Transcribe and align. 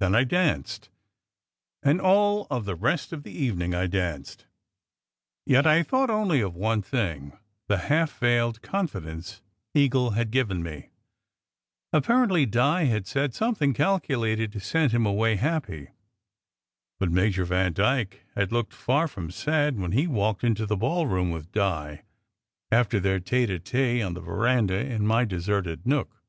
Then 0.00 0.16
I 0.16 0.24
danced. 0.24 0.88
And 1.84 2.00
all 2.00 2.46
the 2.60 2.74
rest 2.74 3.12
of 3.12 3.22
the 3.22 3.30
evening 3.30 3.72
I 3.72 3.86
danced. 3.86 4.46
Yet 5.46 5.64
I 5.64 5.84
thought 5.84 6.10
only 6.10 6.40
of 6.40 6.56
one 6.56 6.82
thing: 6.82 7.38
the 7.68 7.78
half 7.78 8.18
veiled 8.18 8.62
confidence 8.62 9.42
Eagle 9.72 10.10
had 10.10 10.32
given 10.32 10.60
me. 10.64 10.90
Apparently 11.92 12.46
Di 12.46 12.82
had 12.86 13.06
said 13.06 13.32
something 13.32 13.72
calculated 13.72 14.50
to 14.54 14.58
send 14.58 14.90
him 14.90 15.06
away 15.06 15.36
happy. 15.36 15.90
But 16.98 17.12
Major 17.12 17.44
Vandyke 17.44 18.24
had 18.34 18.50
looked 18.50 18.72
far 18.74 19.06
from 19.06 19.30
sad 19.30 19.78
when 19.78 19.92
he 19.92 20.08
walked 20.08 20.42
into 20.42 20.66
the 20.66 20.76
ballroom 20.76 21.30
with 21.30 21.52
Di, 21.52 22.02
after 22.72 22.98
their 22.98 23.20
tete 23.20 23.50
a 23.50 23.60
tete 23.60 24.02
on 24.02 24.14
the 24.14 24.20
veranda 24.20 24.74
in 24.78 25.06
my 25.06 25.24
deserted 25.24 25.86
nook. 25.86 26.20